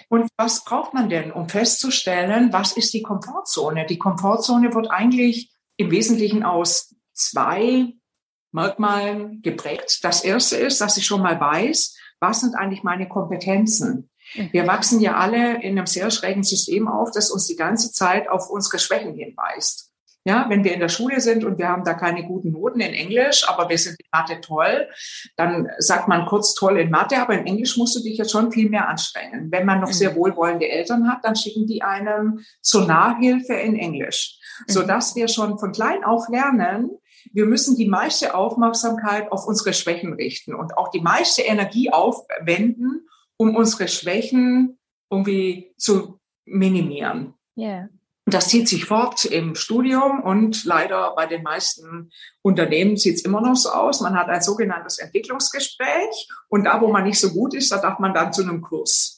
[0.09, 3.85] Und was braucht man denn, um festzustellen, was ist die Komfortzone?
[3.85, 7.93] Die Komfortzone wird eigentlich im Wesentlichen aus zwei
[8.53, 9.99] Merkmalen geprägt.
[10.03, 14.09] Das erste ist, dass ich schon mal weiß, was sind eigentlich meine Kompetenzen?
[14.35, 14.67] Wir mhm.
[14.67, 18.51] wachsen ja alle in einem sehr schrägen System auf, das uns die ganze Zeit auf
[18.51, 19.93] unsere Schwächen hinweist.
[20.25, 22.95] Ja, wenn wir in der Schule sind und wir haben da keine guten Noten in
[22.95, 24.89] Englisch, aber wir sind in Mathe toll,
[25.37, 28.51] dann sagt man kurz toll in Mathe, aber in Englisch musst du dich jetzt schon
[28.51, 29.53] viel mehr anstrengen.
[29.53, 30.17] Wenn man noch sehr mhm.
[30.17, 34.89] wohlwollende Eltern hat, dann schicken die einem zur Nachhilfe in Englisch, so mhm.
[35.15, 36.91] wir schon von klein auf lernen,
[37.33, 43.07] wir müssen die meiste Aufmerksamkeit auf unsere Schwächen richten und auch die meiste Energie aufwenden,
[43.37, 44.79] um unsere Schwächen
[45.11, 47.35] irgendwie zu minimieren.
[47.57, 47.89] Yeah.
[48.29, 52.11] Das zieht sich fort im Studium und leider bei den meisten
[52.43, 54.01] Unternehmen sieht es immer noch so aus.
[54.01, 58.01] Man hat ein sogenanntes Entwicklungsgespräch und da, wo man nicht so gut ist, da darf
[58.01, 59.16] man dann zu einem Kurs.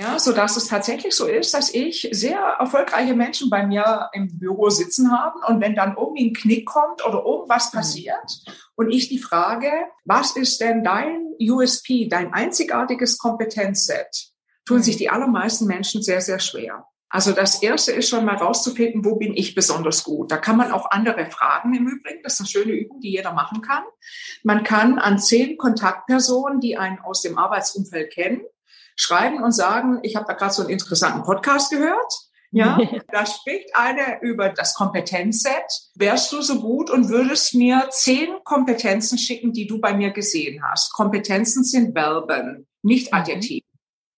[0.00, 4.38] Ja, so dass es tatsächlich so ist, dass ich sehr erfolgreiche Menschen bei mir im
[4.38, 7.78] Büro sitzen haben und wenn dann irgendwie ein Knick kommt oder irgendwas mhm.
[7.78, 8.44] passiert
[8.76, 9.70] und ich die Frage,
[10.06, 14.32] was ist denn dein USP, dein einzigartiges Kompetenzset,
[14.64, 14.82] tun mhm.
[14.82, 16.86] sich die allermeisten Menschen sehr, sehr schwer.
[17.10, 20.30] Also das erste ist schon mal rauszufinden, wo bin ich besonders gut.
[20.30, 22.22] Da kann man auch andere fragen im Übrigen.
[22.22, 23.82] Das ist eine schöne Übung, die jeder machen kann.
[24.44, 28.42] Man kann an zehn Kontaktpersonen, die einen aus dem Arbeitsumfeld kennen,
[29.00, 32.12] schreiben und sagen, ich habe da gerade so einen interessanten Podcast gehört.
[32.52, 32.78] Ja,
[33.12, 35.64] da spricht eine über das Kompetenzset.
[35.94, 40.62] Wärst du so gut und würdest mir zehn Kompetenzen schicken, die du bei mir gesehen
[40.62, 40.92] hast?
[40.92, 43.18] Kompetenzen sind Verben, nicht mhm.
[43.18, 43.66] Adjektive.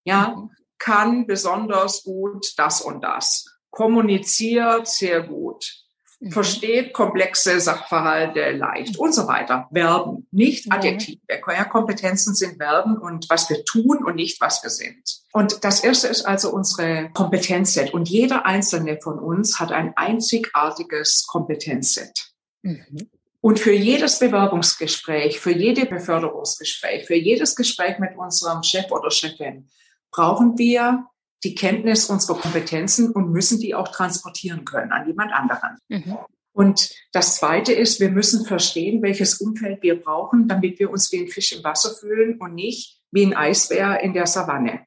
[0.05, 0.51] Ja, mhm.
[0.79, 3.45] kann besonders gut das und das.
[3.71, 5.83] Kommuniziert sehr gut
[6.23, 6.31] mhm.
[6.31, 9.69] versteht komplexe Sachverhalte leicht und so weiter.
[9.73, 11.21] Verben, nicht Adjektive.
[11.29, 15.03] Ja, Kompetenzen sind Verben und was wir tun und nicht was wir sind.
[15.33, 17.93] Und das erste ist also unsere Kompetenzset.
[17.93, 22.33] Und jeder einzelne von uns hat ein einzigartiges Kompetenzset.
[22.63, 23.11] Mhm.
[23.41, 29.69] Und für jedes Bewerbungsgespräch, für jede Beförderungsgespräch, für jedes Gespräch mit unserem Chef oder Chefin
[30.13, 31.07] brauchen wir
[31.45, 35.79] die Kenntnis unserer Kompetenzen und müssen die auch transportieren können an jemand anderen.
[35.89, 36.19] Mhm.
[36.53, 41.21] Und das Zweite ist, wir müssen verstehen, welches Umfeld wir brauchen, damit wir uns wie
[41.21, 44.87] ein Fisch im Wasser fühlen und nicht wie ein Eisbär in der Savanne.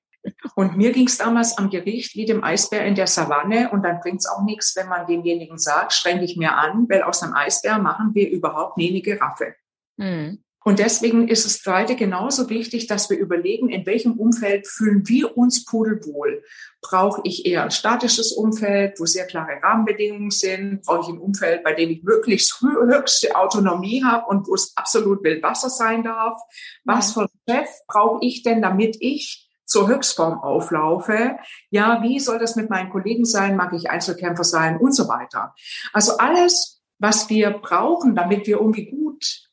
[0.55, 3.69] Und mir ging es damals am Gericht wie dem Eisbär in der Savanne.
[3.71, 7.03] Und dann bringt es auch nichts, wenn man demjenigen sagt, streng dich mir an, weil
[7.03, 9.55] aus einem Eisbär machen wir überhaupt nie eine Giraffe.
[9.97, 10.43] Mhm.
[10.67, 15.37] Und deswegen ist es zweite genauso wichtig, dass wir überlegen, in welchem Umfeld fühlen wir
[15.37, 16.43] uns pudelwohl.
[16.81, 20.81] Brauche ich eher ein statisches Umfeld, wo sehr klare Rahmenbedingungen sind?
[20.81, 25.23] Brauche ich ein Umfeld, bei dem ich möglichst höchste Autonomie habe und wo es absolut
[25.23, 26.41] Wildwasser sein darf?
[26.83, 31.37] Was für Chef brauche ich denn, damit ich zur Höchstform auflaufe?
[31.69, 33.55] Ja, wie soll das mit meinen Kollegen sein?
[33.55, 34.77] Mag ich Einzelkämpfer sein?
[34.77, 35.53] Und so weiter.
[35.93, 39.44] Also alles, was wir brauchen, damit wir irgendwie gut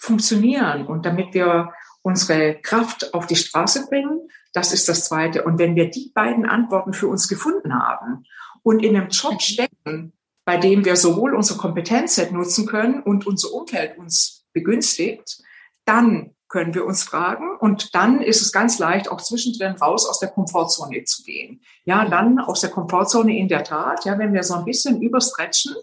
[0.00, 4.28] funktionieren und damit wir unsere Kraft auf die Straße bringen.
[4.52, 5.44] Das ist das Zweite.
[5.44, 8.24] Und wenn wir die beiden Antworten für uns gefunden haben
[8.62, 10.12] und in einem Job stecken,
[10.44, 15.42] bei dem wir sowohl unser Kompetenzset nutzen können und unser Umfeld uns begünstigt,
[15.84, 17.56] dann können wir uns fragen.
[17.60, 21.60] Und dann ist es ganz leicht, auch zwischendrin raus aus der Komfortzone zu gehen.
[21.84, 25.74] Ja, dann aus der Komfortzone in der Tat, ja, wenn wir so ein bisschen überstretchen,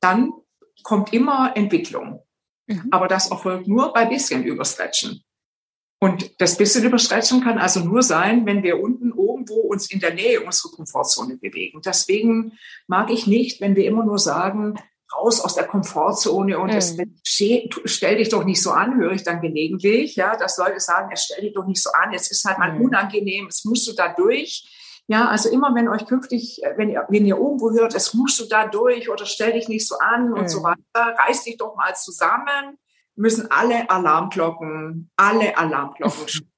[0.00, 0.32] dann
[0.82, 2.25] kommt immer Entwicklung.
[2.66, 2.88] Mhm.
[2.90, 5.22] Aber das erfolgt nur bei bisschen überstretchen.
[5.98, 10.12] Und das bisschen überstretchen kann also nur sein, wenn wir unten irgendwo uns in der
[10.12, 11.80] Nähe unserer Komfortzone bewegen.
[11.84, 14.74] Deswegen mag ich nicht, wenn wir immer nur sagen,
[15.16, 16.76] raus aus der Komfortzone und mhm.
[16.76, 16.96] es,
[17.84, 21.42] stell dich doch nicht so an, höre ich dann gelegentlich, ja, dass Leute sagen, stell
[21.42, 22.86] dich doch nicht so an, es ist halt mal mhm.
[22.86, 24.68] unangenehm, es musst du da durch.
[25.08, 28.46] Ja, also immer wenn euch künftig, wenn ihr, wenn ihr irgendwo hört, es musst du
[28.46, 30.34] da durch oder stell dich nicht so an mhm.
[30.34, 30.64] und so mhm.
[30.64, 32.78] weiter, reiß dich doch mal zusammen,
[33.14, 36.50] müssen alle Alarmglocken, alle Alarmglocken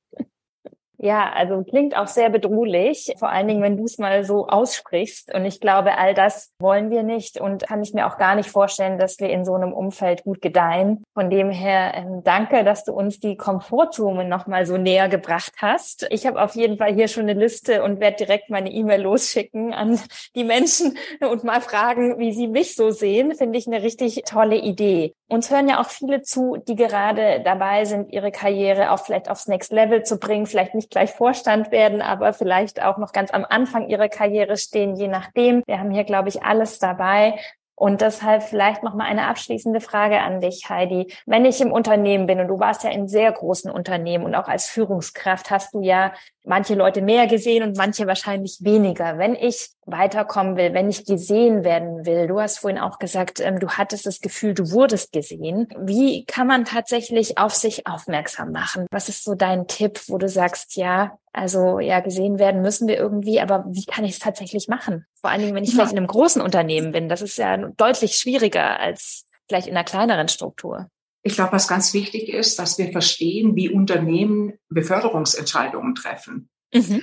[1.00, 5.32] Ja, also klingt auch sehr bedrohlich, vor allen Dingen, wenn du es mal so aussprichst.
[5.32, 8.50] Und ich glaube, all das wollen wir nicht und kann ich mir auch gar nicht
[8.50, 11.04] vorstellen, dass wir in so einem Umfeld gut gedeihen.
[11.14, 16.04] Von dem her ähm, danke, dass du uns die Komfortzone nochmal so näher gebracht hast.
[16.10, 19.72] Ich habe auf jeden Fall hier schon eine Liste und werde direkt meine E-Mail losschicken
[19.72, 20.00] an
[20.34, 23.36] die Menschen und mal fragen, wie sie mich so sehen.
[23.36, 25.14] Finde ich eine richtig tolle Idee.
[25.28, 29.46] Uns hören ja auch viele zu, die gerade dabei sind, ihre Karriere auch vielleicht aufs
[29.46, 33.44] Next Level zu bringen, vielleicht nicht gleich Vorstand werden, aber vielleicht auch noch ganz am
[33.48, 35.62] Anfang ihrer Karriere stehen, je nachdem.
[35.66, 37.38] Wir haben hier, glaube ich, alles dabei.
[37.78, 41.14] Und deshalb vielleicht noch mal eine abschließende Frage an dich, Heidi.
[41.26, 44.48] Wenn ich im Unternehmen bin und du warst ja in sehr großen Unternehmen und auch
[44.48, 46.12] als Führungskraft hast du ja
[46.48, 49.18] manche Leute mehr gesehen und manche wahrscheinlich weniger.
[49.18, 53.60] Wenn ich weiterkommen will, wenn ich gesehen werden will, du hast vorhin auch gesagt, ähm,
[53.60, 55.68] du hattest das Gefühl, du wurdest gesehen.
[55.78, 58.86] Wie kann man tatsächlich auf sich aufmerksam machen?
[58.90, 62.96] Was ist so dein Tipp, wo du sagst, ja, also ja, gesehen werden müssen wir
[62.96, 65.06] irgendwie, aber wie kann ich es tatsächlich machen?
[65.20, 65.76] Vor allen Dingen, wenn ich ja.
[65.76, 67.08] vielleicht in einem großen Unternehmen bin.
[67.08, 70.90] Das ist ja deutlich schwieriger als vielleicht in einer kleineren Struktur.
[71.22, 76.48] Ich glaube, was ganz wichtig ist, dass wir verstehen, wie Unternehmen Beförderungsentscheidungen treffen.
[76.72, 77.02] Mhm.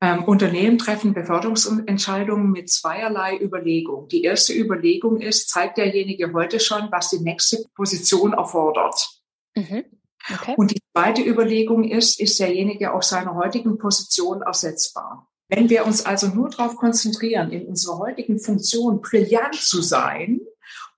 [0.00, 4.06] Ähm, Unternehmen treffen Beförderungsentscheidungen mit zweierlei Überlegung.
[4.08, 9.22] Die erste Überlegung ist, zeigt derjenige heute schon, was die nächste Position erfordert?
[9.56, 9.84] Mhm.
[10.32, 10.54] Okay.
[10.56, 15.28] Und die zweite Überlegung ist, ist derjenige auf seiner heutigen Position ersetzbar?
[15.48, 20.40] Wenn wir uns also nur darauf konzentrieren, in unserer heutigen Funktion brillant zu sein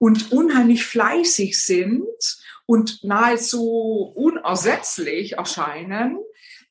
[0.01, 2.09] und unheimlich fleißig sind
[2.65, 6.17] und nahezu unersetzlich erscheinen,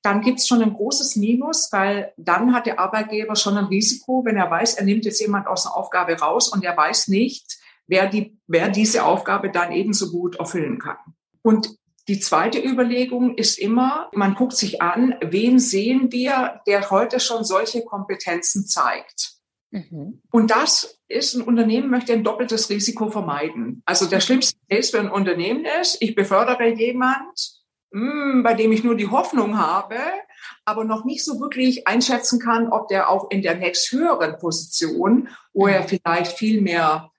[0.01, 4.25] dann gibt es schon ein großes Minus, weil dann hat der Arbeitgeber schon ein Risiko,
[4.25, 7.59] wenn er weiß, er nimmt jetzt jemand aus einer Aufgabe raus und er weiß nicht,
[7.85, 10.97] wer, die, wer diese Aufgabe dann ebenso gut erfüllen kann.
[11.43, 11.69] Und
[12.07, 17.43] die zweite Überlegung ist immer, man guckt sich an, wen sehen wir, der heute schon
[17.43, 19.38] solche Kompetenzen zeigt.
[19.71, 20.21] Mhm.
[20.31, 23.81] Und das ist, ein Unternehmen möchte ein doppeltes Risiko vermeiden.
[23.85, 27.59] Also der schlimmste Case für ein Unternehmen ist, ich befördere jemand,
[27.91, 29.97] hm, bei dem ich nur die Hoffnung habe,
[30.65, 35.67] aber noch nicht so wirklich einschätzen kann, ob der auch in der nächsthöheren Position, wo
[35.67, 35.87] er mhm.
[35.87, 37.11] vielleicht viel mehr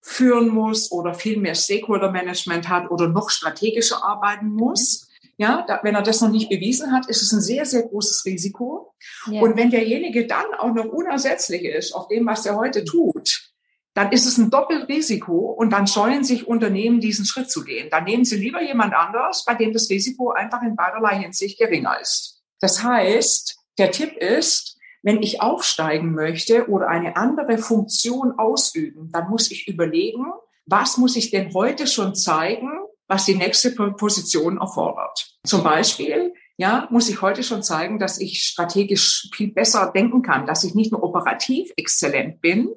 [0.00, 5.05] führen muss oder viel mehr Stakeholder Management hat oder noch strategischer arbeiten muss,
[5.38, 8.24] ja, da, wenn er das noch nicht bewiesen hat, ist es ein sehr, sehr großes
[8.24, 8.94] Risiko.
[9.30, 9.42] Ja.
[9.42, 13.52] Und wenn derjenige dann auch noch unersetzlich ist auf dem, was er heute tut,
[13.92, 17.88] dann ist es ein Doppelrisiko und dann scheuen sich Unternehmen, diesen Schritt zu gehen.
[17.90, 21.98] Dann nehmen sie lieber jemand anders, bei dem das Risiko einfach in beiderlei Hinsicht geringer
[22.00, 22.42] ist.
[22.60, 29.30] Das heißt, der Tipp ist, wenn ich aufsteigen möchte oder eine andere Funktion ausüben, dann
[29.30, 30.26] muss ich überlegen,
[30.66, 32.68] was muss ich denn heute schon zeigen,
[33.08, 35.38] was die nächste Position erfordert.
[35.44, 40.46] Zum Beispiel, ja, muss ich heute schon zeigen, dass ich strategisch viel besser denken kann,
[40.46, 42.70] dass ich nicht nur operativ exzellent bin,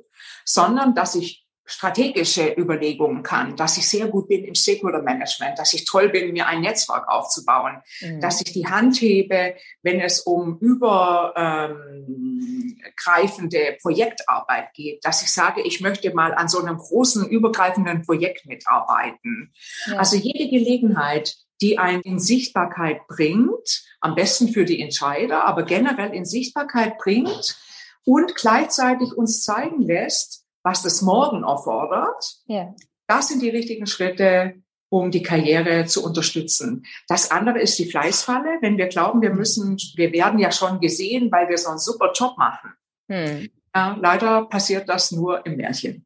[0.46, 5.72] sondern dass ich strategische Überlegungen kann, dass ich sehr gut bin im Stakeholder Management, dass
[5.74, 8.22] ich toll bin, mir ein Netzwerk aufzubauen, mhm.
[8.22, 9.54] dass ich die Hand hebe,
[9.84, 16.58] wenn es um übergreifende ähm, Projektarbeit geht, dass ich sage, ich möchte mal an so
[16.60, 19.54] einem großen übergreifenden Projekt mitarbeiten.
[19.86, 19.98] Ja.
[19.98, 26.16] Also jede Gelegenheit, die einen in Sichtbarkeit bringt, am besten für die Entscheider, aber generell
[26.16, 27.60] in Sichtbarkeit bringt
[28.06, 32.38] und gleichzeitig uns zeigen lässt, was das Morgen erfordert.
[32.45, 32.74] Ja.
[33.08, 34.56] Das sind die richtigen Schritte,
[34.89, 36.86] um die Karriere zu unterstützen.
[37.08, 38.58] Das andere ist die Fleißfalle.
[38.62, 42.12] Wenn wir glauben, wir müssen, wir werden ja schon gesehen, weil wir so einen super
[42.13, 42.72] Job machen.
[43.08, 43.50] Hm.
[43.75, 46.06] Ja, leider passiert das nur im Märchen.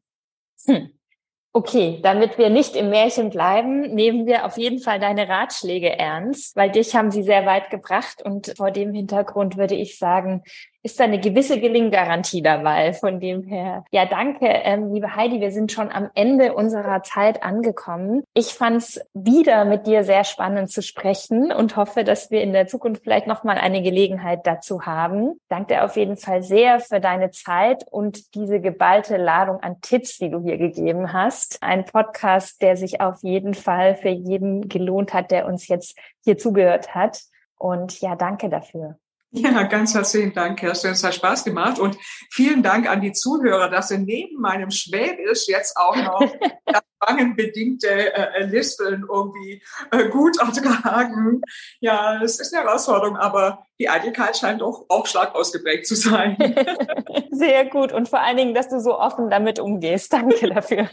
[0.66, 0.90] Hm.
[1.56, 6.56] Okay, damit wir nicht im Märchen bleiben, nehmen wir auf jeden Fall deine Ratschläge ernst,
[6.56, 10.42] weil dich haben sie sehr weit gebracht und vor dem Hintergrund würde ich sagen,
[10.84, 12.92] ist da eine gewisse Gelinggarantie dabei.
[12.92, 15.40] Von dem her, ja, danke, ähm, liebe Heidi.
[15.40, 18.22] Wir sind schon am Ende unserer Zeit angekommen.
[18.34, 22.52] Ich fand es wieder mit dir sehr spannend zu sprechen und hoffe, dass wir in
[22.52, 25.38] der Zukunft vielleicht noch mal eine Gelegenheit dazu haben.
[25.48, 30.28] Danke auf jeden Fall sehr für deine Zeit und diese geballte Ladung an Tipps, die
[30.28, 31.62] du hier gegeben hast.
[31.62, 36.36] Ein Podcast, der sich auf jeden Fall für jeden gelohnt hat, der uns jetzt hier
[36.36, 37.22] zugehört hat.
[37.56, 38.98] Und ja, danke dafür.
[39.36, 40.92] Ja, ganz herzlichen Dank, Kerstin.
[40.92, 41.80] Es hat Spaß gemacht.
[41.80, 41.98] Und
[42.30, 46.20] vielen Dank an die Zuhörer, dass sie neben meinem Schwäbisch jetzt auch noch
[47.00, 49.60] bangenbedingte äh, Lispeln irgendwie
[49.90, 51.40] äh, gut ertragen.
[51.80, 56.36] Ja, es ist eine Herausforderung, aber die Eitelkeit scheint doch auch stark ausgeprägt zu sein.
[57.32, 57.92] Sehr gut.
[57.92, 60.12] Und vor allen Dingen, dass du so offen damit umgehst.
[60.12, 60.88] Danke dafür.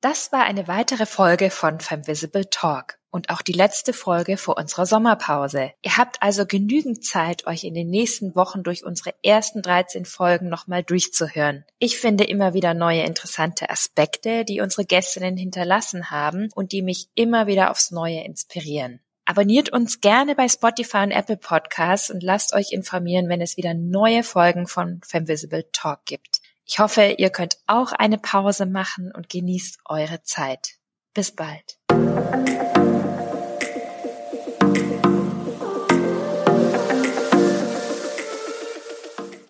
[0.00, 4.86] Das war eine weitere Folge von Femvisible Talk und auch die letzte Folge vor unserer
[4.86, 5.72] Sommerpause.
[5.82, 10.48] Ihr habt also genügend Zeit, euch in den nächsten Wochen durch unsere ersten 13 Folgen
[10.48, 11.64] nochmal durchzuhören.
[11.78, 17.08] Ich finde immer wieder neue interessante Aspekte, die unsere Gästinnen hinterlassen haben und die mich
[17.14, 19.00] immer wieder aufs Neue inspirieren.
[19.24, 23.74] Abonniert uns gerne bei Spotify und Apple Podcasts und lasst euch informieren, wenn es wieder
[23.74, 26.40] neue Folgen von Femvisible Talk gibt.
[26.64, 30.78] Ich hoffe, ihr könnt auch eine Pause machen und genießt eure Zeit.
[31.14, 31.78] Bis bald.